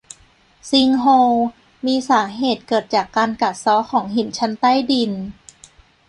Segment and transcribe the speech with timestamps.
[0.69, 1.31] ซิงโฮล
[1.85, 5.11] มีสาเหตุเกิดจากการกัดเซาะของหินชั้นใต้ดิน